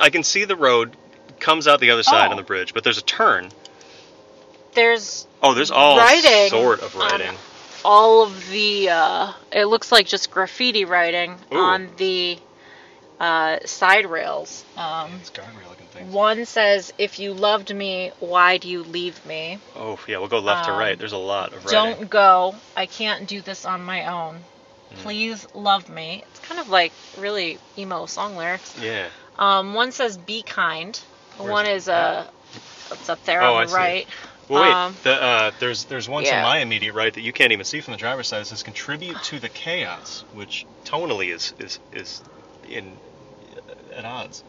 [0.00, 0.96] I can see the road
[1.40, 2.30] comes out the other side Oh.
[2.30, 3.50] on the bridge, but there's a turn.
[4.74, 7.36] There's Oh, there's all Writing sort of writing.
[7.84, 8.88] all of the.
[8.88, 11.56] Uh, it looks like just graffiti writing Ooh.
[11.58, 12.38] on the
[13.20, 14.64] uh, side rails.
[14.76, 16.12] Um, It's guardrail looking things.
[16.12, 19.58] one says, "If you loved me, why do you leave me?
[19.76, 20.98] Oh yeah, we'll go left to Um, right.
[20.98, 21.70] There's a lot of writing.
[21.70, 22.54] Don't go.
[22.76, 24.36] I can't do this on my own.
[24.36, 24.96] Mm.
[24.96, 28.74] Please love me." It's kind of like really emo song lyrics.
[28.80, 29.08] Yeah.
[29.38, 30.98] Um, one says, "Be kind."
[31.38, 32.26] Where's one is uh,
[32.90, 33.76] it's up there Oh, on I the see.
[33.76, 34.06] right.
[34.48, 34.72] Well, wait.
[34.72, 37.80] Um, the, uh, there's there's one to my immediate right that you can't even see
[37.80, 38.42] from the driver's side.
[38.42, 42.22] It says contribute to the chaos, which tonally is is is
[42.68, 42.96] in
[43.94, 44.44] at odds.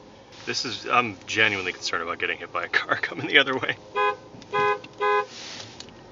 [0.45, 3.75] This is I'm genuinely concerned about getting hit by a car coming the other way.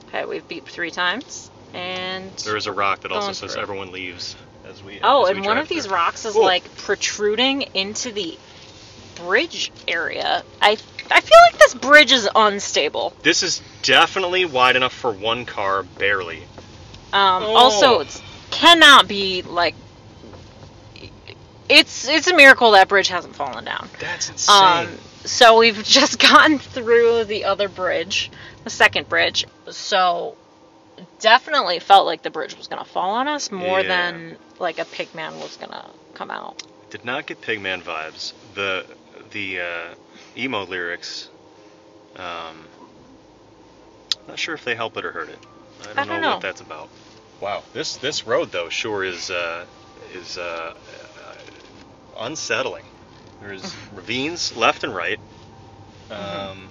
[0.07, 3.61] Okay, we've beeped three times, and There is a rock that also Going says through.
[3.61, 4.99] everyone leaves as we.
[5.03, 5.95] oh, as we and one drive of these through.
[5.95, 6.41] rocks is Ooh.
[6.43, 8.37] like protruding into the
[9.15, 10.43] bridge area.
[10.61, 10.77] I
[11.09, 13.13] I feel like this bridge is unstable.
[13.21, 16.43] This is definitely wide enough for one car, barely.
[17.13, 17.55] Um, Oh.
[17.55, 19.75] Also, it cannot be like.
[21.71, 23.89] It's it's a miracle that bridge hasn't fallen down.
[23.99, 24.87] That's insane.
[24.87, 28.29] Um, so we've just gotten through the other bridge,
[28.63, 29.45] the second bridge.
[29.69, 30.35] So
[31.19, 33.87] definitely felt like the bridge was gonna fall on us more Yeah.
[33.87, 36.61] than like a pigman was gonna come out.
[36.89, 38.33] Did not get Pigman vibes.
[38.53, 38.85] The
[39.31, 39.95] the uh,
[40.37, 41.29] emo lyrics.
[42.17, 42.65] Um,
[44.27, 45.39] not sure if they help it or hurt it.
[45.81, 46.33] I don't, I don't know, know.
[46.35, 46.89] what that's about.
[47.39, 49.65] Wow, this this road though sure is uh,
[50.13, 51.00] is uh, uh,
[52.21, 52.85] unsettling.
[53.41, 55.19] There's ravines left and right.
[56.09, 56.49] Mm-hmm.
[56.51, 56.69] Um,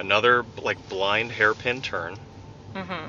[0.00, 2.16] Another like blind hairpin turn.
[2.74, 3.08] Mm-hmm.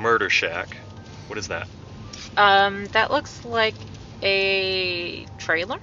[0.00, 0.76] Murder shack.
[1.28, 1.68] What is that?
[2.36, 3.76] Um, that looks like
[4.20, 5.78] a trailer.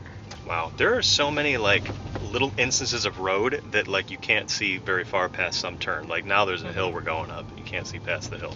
[0.45, 1.89] Wow, there are so many like
[2.33, 6.09] little instances of road that like you can't see very far past some turn.
[6.09, 7.45] Like now there's a hill we're going up.
[7.57, 8.55] You can't see past the hill.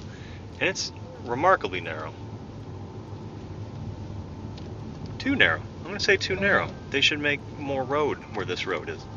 [0.59, 0.91] And it's
[1.25, 2.13] remarkably narrow.
[5.19, 5.61] Too narrow.
[5.79, 6.69] I'm going to say too narrow.
[6.89, 8.99] They should make more road where this road is.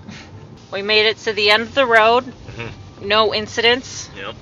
[0.72, 2.24] We made it to the end of the road.
[2.24, 2.70] Mhm.
[3.02, 4.10] No incidents.
[4.16, 4.34] Yep.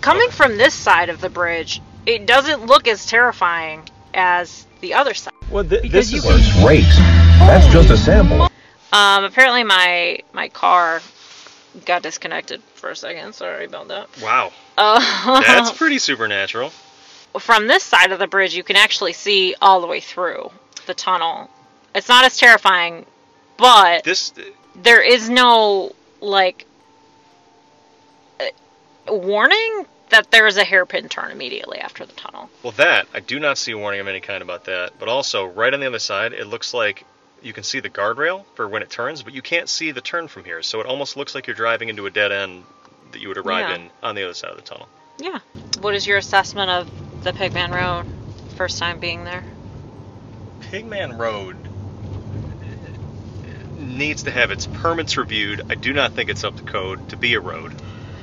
[0.00, 3.82] Coming from this side of the bridge, it doesn't look as terrifying
[4.14, 5.32] as the other side.
[5.50, 6.96] Well, th- this you is can- was race.
[7.40, 8.42] That's just a sample.
[8.92, 11.02] Um, apparently my my car
[11.84, 13.34] got disconnected for a second.
[13.34, 14.08] Sorry about that.
[14.22, 14.52] wow.
[14.78, 16.70] Uh, That's pretty supernatural.
[17.38, 20.50] From this side of the bridge, you can actually see all the way through
[20.86, 21.48] the tunnel.
[21.94, 23.06] It's not as terrifying,
[23.56, 24.32] but This
[24.74, 26.66] there is no like
[28.40, 28.44] uh,
[29.12, 32.50] warning that there is a hairpin turn immediately after the tunnel.
[32.62, 34.92] well that I do not see a warning of any kind about that.
[34.98, 37.04] But also right on the other side, it looks like
[37.42, 40.28] you can see the guardrail for when it turns, but you can't see the turn
[40.28, 40.62] from here.
[40.62, 42.64] So it almost looks like you're driving into a dead end
[43.12, 43.74] that you would arrive Yeah.
[43.76, 44.88] in on the other side of the tunnel.
[45.18, 45.38] Yeah.
[45.80, 46.90] What is your assessment of
[47.22, 48.06] the Pigman Road?
[48.56, 49.44] First time being there.
[50.60, 51.56] Pigman Road
[53.78, 55.62] needs to have its permits reviewed.
[55.70, 57.74] I do not think it's up to code to be a road.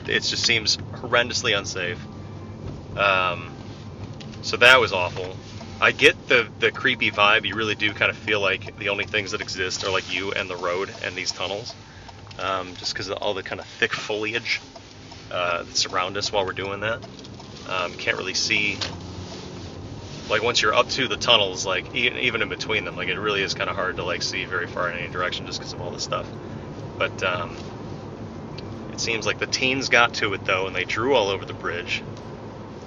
[0.08, 2.00] It just seems horrendously unsafe.
[2.98, 3.52] Um,
[4.42, 5.36] so that was awful.
[5.82, 7.46] I get the the creepy vibe.
[7.46, 10.34] You really do kind of feel like the only things that exist are like you
[10.34, 11.74] and the road and these tunnels,
[12.40, 14.60] um, just because of all the kind of thick foliage
[15.32, 17.00] uh, that surround us while we're doing that.
[17.70, 18.78] Um, can't really see
[20.30, 23.18] like once you're up to the tunnels, like e- even in between them, like it
[23.20, 25.74] really is kind of hard to like see very far in any direction just because
[25.74, 26.28] of all this stuff.
[26.98, 27.56] But um,
[28.92, 31.54] it seems like the teens got to it though, and they drew all over the
[31.54, 32.04] bridge,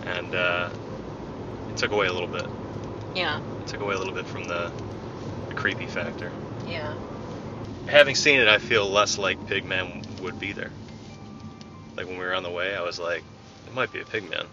[0.06, 0.70] and uh,
[1.70, 2.46] it took away a little bit.
[3.14, 3.40] Yeah.
[3.60, 4.70] It took away a little bit from the,
[5.48, 6.30] the creepy factor.
[6.66, 6.94] Yeah.
[7.86, 10.70] Having seen it, I feel less like Pigman would be there.
[11.96, 13.22] Like when we were on the way, I was like,
[13.66, 14.46] it might be a Pigman.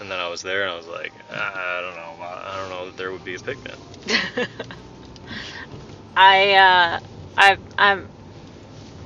[0.00, 2.86] And then I was there, and I was like, I don't know, I don't know
[2.86, 4.46] that there would be a Pigman.
[6.16, 7.00] I uh
[7.36, 8.08] I've I'm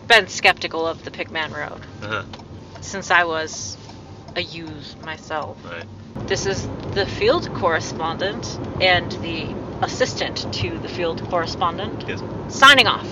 [0.09, 2.23] been skeptical of the Pigman Road Uh-huh.
[2.81, 3.77] since I was
[4.37, 5.59] a youth myself.
[5.65, 5.85] Right.
[6.29, 9.47] This is the field correspondent and the
[9.83, 12.23] assistant to the field correspondent Yes.
[12.49, 13.09] signing off.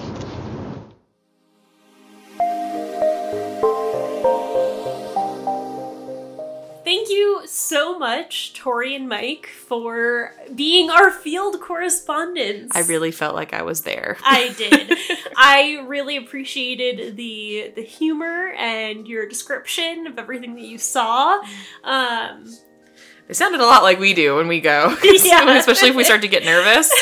[6.92, 12.76] Thank you so much, Tori and Mike, for being our field correspondents.
[12.76, 14.18] I really felt like I was there.
[14.22, 14.98] I did.
[15.34, 21.40] I really appreciated the the humor and your description of everything that you saw.
[21.82, 22.54] Um,
[23.26, 24.94] They sounded a lot like we do when we go.
[25.02, 25.56] Yeah.
[25.56, 26.92] Especially if we start to get nervous.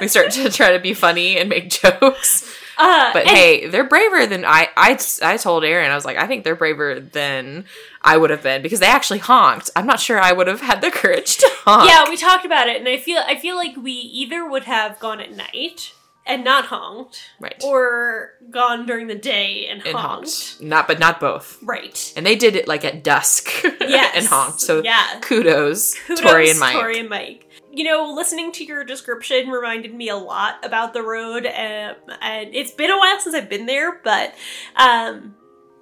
[0.00, 2.50] we start to try to be funny and make jokes.
[2.78, 4.98] Uh, But hey, they're braver than I, I.
[5.22, 7.64] I told Erin, I was like, I think they're braver than
[8.02, 9.70] I would have been because they actually honked.
[9.76, 11.88] I'm not sure I would have had the courage to honk.
[11.88, 14.98] yeah, we talked about it, and I feel I feel like we either would have
[14.98, 15.92] gone at night
[16.26, 17.62] and not honked, Right.
[17.62, 20.28] or gone during the day and, and honked.
[20.54, 20.60] honked.
[20.62, 21.58] Not, but not both.
[21.62, 22.12] Right.
[22.16, 23.50] And they did it like at dusk.
[23.80, 24.12] Yes.
[24.16, 24.60] and honked.
[24.62, 25.20] So Yeah.
[25.20, 26.72] kudos, Kudos, Tori and Mike.
[26.74, 27.43] Tori and Mike.
[27.76, 32.54] You know, listening to your description reminded me a lot about the road, um, and
[32.54, 34.34] it's been a while since I've been there, but
[34.76, 35.34] um,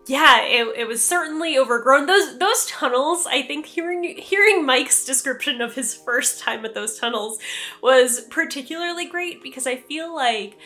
[0.07, 2.07] yeah, it, it was certainly overgrown.
[2.07, 6.99] Those those tunnels, I think, hearing hearing Mike's description of his first time at those
[6.99, 7.38] tunnels
[7.82, 10.59] was particularly great because I feel like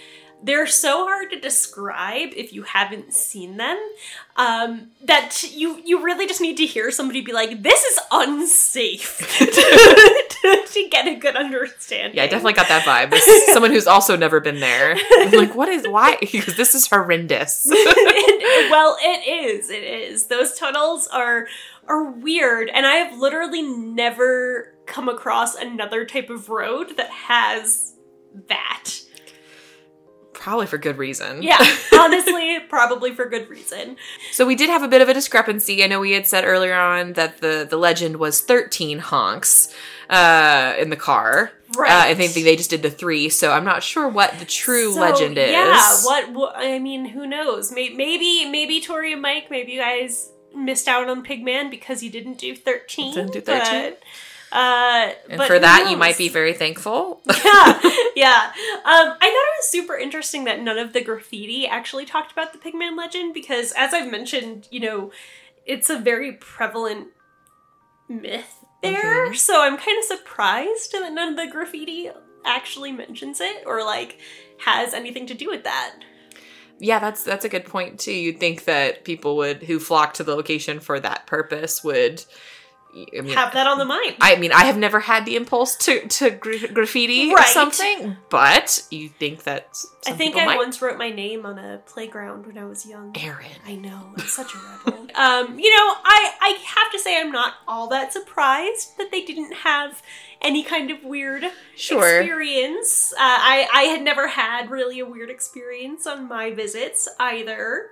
[0.43, 3.79] they're so hard to describe if you haven't seen them
[4.37, 9.19] um, that you you really just need to hear somebody be like, "This is unsafe,"
[9.39, 12.17] to, to get a good understanding.
[12.17, 13.17] Yeah, I definitely got that vibe.
[13.53, 14.97] Someone who's also never been there.
[15.19, 16.19] I'm like, what is why?
[16.37, 17.67] Because this is horrendous.
[18.49, 19.71] It- well, it is.
[19.71, 20.27] It is.
[20.27, 21.47] Those tunnels are
[21.89, 27.95] are weird, and I have literally never come across another type of road that has
[28.49, 28.93] that.
[30.47, 31.43] Probably for good reason.
[31.43, 31.59] Yeah,
[31.93, 33.97] honestly, probably for good reason.
[34.31, 35.83] So we did have a bit of a discrepancy.
[35.83, 39.75] I know we had said earlier on that the the legend was 13 honks
[40.09, 41.51] uh, in the car.
[41.77, 41.91] Right.
[41.91, 44.93] Uh, I think they just did the three, so I'm not sure what the true
[44.93, 45.51] So, legend is.
[45.51, 46.53] Yeah, what, what?
[46.55, 47.73] I mean, who knows?
[47.73, 52.39] Maybe, maybe, Tori and Mike, maybe you guys missed out on Pigman because you didn't
[52.39, 53.17] do thirteen.
[53.17, 53.95] Didn't do 13?
[54.53, 57.21] Uh, And but for that, you might be very thankful.
[57.45, 57.81] yeah,
[58.17, 58.53] yeah.
[58.85, 62.53] Um, I thought it was super interesting that none of the graffiti actually talked about
[62.53, 65.11] the Pigman legend because, as I've mentioned, you know,
[65.67, 67.09] it's a very prevalent
[68.09, 69.31] myth there.
[69.31, 69.37] Mhm.
[69.37, 72.11] So I'm kind of surprised that none of the graffiti
[72.45, 74.19] actually mentions it or like
[74.59, 75.95] has anything to do with that.
[76.79, 78.13] yeah, that's that's a good point too.
[78.13, 82.25] You'd think that people would who flock to the location for that purpose would.
[82.97, 84.17] I mean, Have that on the mind.
[84.23, 87.47] I mean, I have never had the impulse to to gra- graffiti or Right.
[87.47, 89.77] something, but you think that
[90.07, 90.57] I think I might.
[90.57, 93.15] once wrote my name on a playground when I was young.
[93.19, 93.47] Erin.
[93.67, 95.09] I know, I'm such a rebel.
[95.15, 99.23] um, you know, I I have to say I'm not all that surprised that they
[99.23, 100.03] didn't have
[100.41, 101.45] any kind of weird
[101.75, 102.21] Sure.
[102.21, 103.13] experience.
[103.13, 107.91] Uh, I I had never had really a weird experience on my visits either.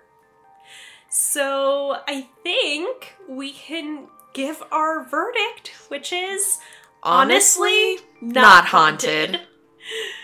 [1.09, 6.59] So I think we can give our verdict, which is
[7.03, 9.37] honestly not, not haunted.
[9.37, 9.49] haunted.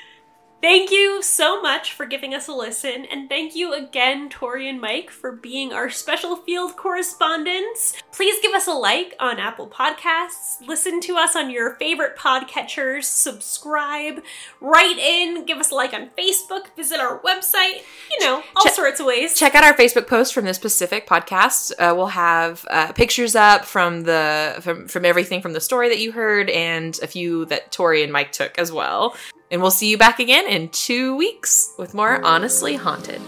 [0.63, 4.79] Thank you so much for giving us a listen, and thank you again, Tori and
[4.79, 7.95] Mike, for being our special field correspondents.
[8.13, 13.05] Please give us a like on Apple Podcasts, listen to us on your favorite podcatchers,
[13.05, 14.23] subscribe,
[14.61, 17.81] write in, give us a like on Facebook, visit our website,
[18.11, 19.35] you know, all Check- sorts of ways.
[19.35, 21.73] Check out our Facebook post from this specific podcast.
[21.79, 26.01] Uh, we'll have uh, pictures up from the from from everything from the story that
[26.01, 29.17] you heard, and a few that Tori and Mike took as well.
[29.51, 33.21] And we'll see you back again in two weeks with more Honestly Haunted.